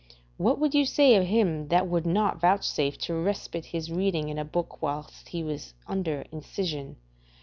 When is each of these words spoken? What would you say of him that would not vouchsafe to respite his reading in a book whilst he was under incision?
What 0.37 0.57
would 0.57 0.73
you 0.73 0.83
say 0.83 1.13
of 1.13 1.25
him 1.27 1.67
that 1.67 1.85
would 1.85 2.07
not 2.07 2.41
vouchsafe 2.41 2.97
to 3.01 3.13
respite 3.13 3.65
his 3.65 3.91
reading 3.91 4.29
in 4.29 4.39
a 4.39 4.43
book 4.43 4.81
whilst 4.81 5.29
he 5.29 5.43
was 5.43 5.75
under 5.85 6.23
incision? 6.31 6.95